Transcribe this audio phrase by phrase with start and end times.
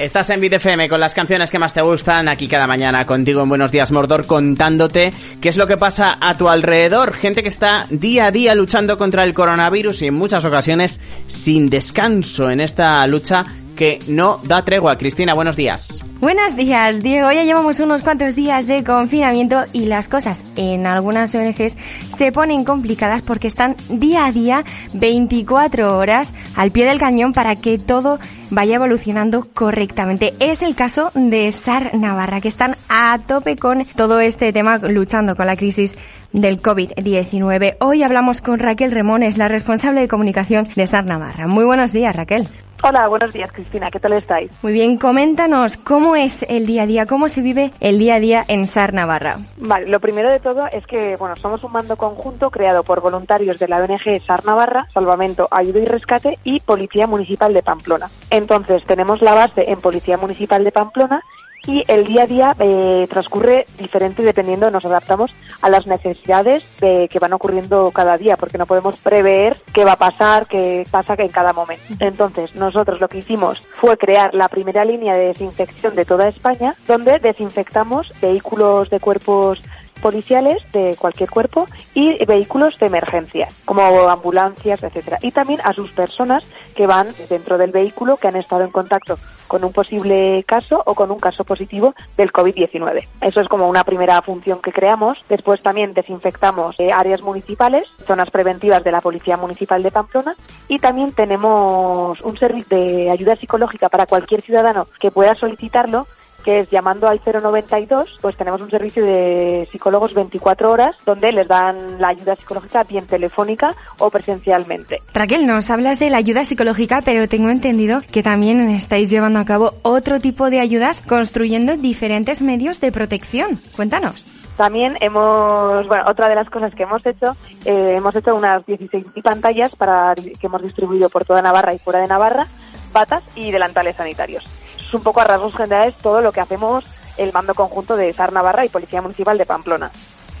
[0.00, 3.50] Estás en BitFM con las canciones que más te gustan, aquí cada mañana contigo en
[3.50, 7.12] Buenos Días Mordor, contándote qué es lo que pasa a tu alrededor.
[7.12, 11.68] Gente que está día a día luchando contra el coronavirus y en muchas ocasiones sin
[11.68, 13.44] descanso en esta lucha
[13.80, 14.98] que no da tregua.
[14.98, 16.02] Cristina, buenos días.
[16.20, 17.32] Buenos días, Diego.
[17.32, 21.78] Ya llevamos unos cuantos días de confinamiento y las cosas en algunas ONGs
[22.14, 27.56] se ponen complicadas porque están día a día 24 horas al pie del cañón para
[27.56, 28.18] que todo
[28.50, 30.34] vaya evolucionando correctamente.
[30.40, 35.36] Es el caso de SAR Navarra, que están a tope con todo este tema luchando
[35.36, 35.94] con la crisis
[36.32, 37.76] del COVID-19.
[37.80, 41.46] Hoy hablamos con Raquel Remones, la responsable de comunicación de SAR Navarra.
[41.46, 42.48] Muy buenos días, Raquel.
[42.82, 43.90] Hola, buenos días, Cristina.
[43.90, 44.50] ¿Qué tal estáis?
[44.62, 48.20] Muy bien, coméntanos cómo es el día a día, cómo se vive el día a
[48.20, 49.36] día en SAR Navarra.
[49.58, 53.58] Vale, lo primero de todo es que, bueno, somos un mando conjunto creado por voluntarios
[53.58, 58.08] de la ONG SAR Navarra, Salvamento, Ayuda y Rescate y Policía Municipal de Pamplona.
[58.30, 61.22] Entonces, tenemos la base en Policía Municipal de Pamplona
[61.66, 67.08] y el día a día eh, transcurre diferente dependiendo, nos adaptamos a las necesidades de,
[67.08, 71.14] que van ocurriendo cada día, porque no podemos prever qué va a pasar, qué pasa
[71.18, 71.82] en cada momento.
[71.98, 76.74] Entonces, nosotros lo que hicimos fue crear la primera línea de desinfección de toda España,
[76.86, 79.60] donde desinfectamos vehículos de cuerpos
[80.00, 85.18] policiales de cualquier cuerpo y vehículos de emergencia, como ambulancias, etcétera.
[85.20, 86.42] Y también a sus personas
[86.74, 89.18] que van dentro del vehículo que han estado en contacto
[89.50, 93.08] con un posible caso o con un caso positivo del COVID-19.
[93.20, 95.24] Eso es como una primera función que creamos.
[95.28, 100.36] Después también desinfectamos eh, áreas municipales, zonas preventivas de la Policía Municipal de Pamplona
[100.68, 106.06] y también tenemos un servicio de ayuda psicológica para cualquier ciudadano que pueda solicitarlo
[106.40, 111.46] que es llamando al 092, pues tenemos un servicio de psicólogos 24 horas donde les
[111.46, 115.02] dan la ayuda psicológica bien telefónica o presencialmente.
[115.14, 119.44] Raquel, nos hablas de la ayuda psicológica, pero tengo entendido que también estáis llevando a
[119.44, 123.58] cabo otro tipo de ayudas construyendo diferentes medios de protección.
[123.76, 124.34] Cuéntanos.
[124.56, 127.34] También hemos, bueno, otra de las cosas que hemos hecho,
[127.64, 132.00] eh, hemos hecho unas 16 pantallas para que hemos distribuido por toda Navarra y fuera
[132.00, 132.46] de Navarra,
[132.92, 134.59] batas y delantales sanitarios
[134.90, 136.84] es un poco a rasgos generales todo lo que hacemos
[137.16, 139.90] el mando conjunto de SAR Navarra y Policía Municipal de Pamplona.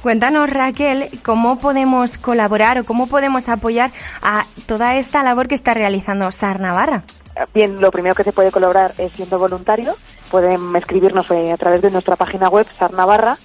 [0.02, 5.72] Cuéntanos, Raquel, cómo podemos colaborar o cómo podemos apoyar a toda esta labor que está
[5.72, 7.04] realizando SAR Navarra.
[7.54, 9.94] Bien, lo primero que se puede colaborar es siendo voluntario.
[10.32, 13.36] Pueden escribirnos eh, a través de nuestra página web SAR Navarra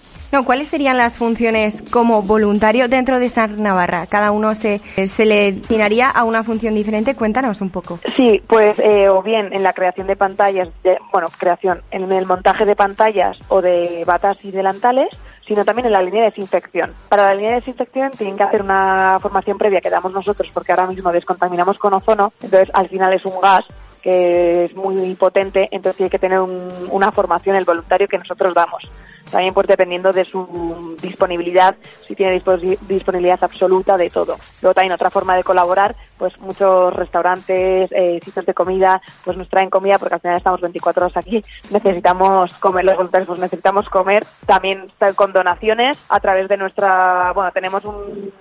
[0.45, 4.05] ¿cuáles serían las funciones como voluntario dentro de SAR Navarra?
[4.07, 7.15] Cada uno se, se le destinaría a una función diferente.
[7.15, 7.99] Cuéntanos un poco.
[8.15, 12.25] Sí, pues eh, o bien en la creación de pantallas, de, bueno, creación, en el
[12.25, 15.09] montaje de pantallas o de batas y delantales,
[15.47, 16.93] sino también en la línea de desinfección.
[17.09, 20.71] Para la línea de desinfección tienen que hacer una formación previa que damos nosotros porque
[20.71, 23.65] ahora mismo descontaminamos con ozono, entonces al final es un gas
[24.05, 28.83] que es muy potente, entonces tiene que tener una formación el voluntario que nosotros damos
[29.31, 31.75] también pues dependiendo de su disponibilidad,
[32.07, 32.41] si tiene
[32.87, 34.37] disponibilidad absoluta de todo.
[34.61, 39.49] Luego también otra forma de colaborar, pues muchos restaurantes, eh, sitios de comida, pues nos
[39.49, 43.89] traen comida porque al final estamos 24 horas aquí, necesitamos comer, los voluntarios pues necesitamos
[43.89, 47.83] comer, también con donaciones a través de nuestra, bueno, tenemos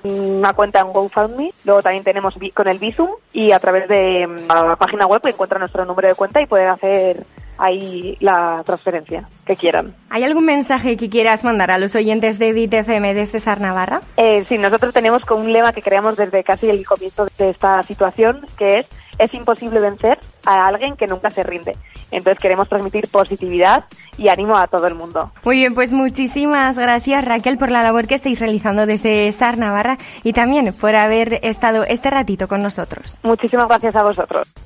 [0.02, 4.48] una cuenta en GoFundMe, luego también tenemos con el Visum y a través de mm,
[4.48, 7.24] la página web encuentran nuestro número de cuenta y pueden hacer
[7.58, 9.94] ahí la transferencia que quieran.
[10.10, 14.02] ¿Hay algún mensaje que quieras mandar a los oyentes de BitFM de César Navarra?
[14.16, 17.82] Eh, sí, nosotros tenemos con un lema que creamos desde casi el comienzo de esta
[17.82, 18.86] situación, que es
[19.18, 21.76] es imposible vencer a alguien que nunca se rinde.
[22.10, 23.84] Entonces queremos transmitir positividad
[24.16, 25.32] y ánimo a todo el mundo.
[25.44, 29.98] Muy bien, pues muchísimas gracias Raquel por la labor que estáis realizando desde SAR Navarra
[30.22, 33.18] y también por haber estado este ratito con nosotros.
[33.22, 34.52] Muchísimas gracias a vosotros.